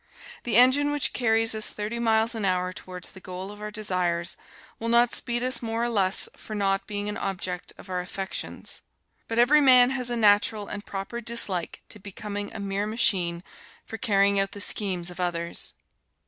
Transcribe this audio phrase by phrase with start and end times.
[0.45, 4.35] The engine which carries us thirty miles an hour towards the goal of our desires,
[4.79, 8.81] will not speed us more or less for not being an object of our affections.
[9.27, 13.43] But every man has a natural and proper dislike to becoming a mere machine
[13.85, 15.73] for carrying out the schemes of others.